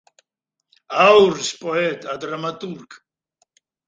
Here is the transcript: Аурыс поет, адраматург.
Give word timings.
Аурыс 1.05 1.49
поет, 1.61 2.01
адраматург. 2.13 2.89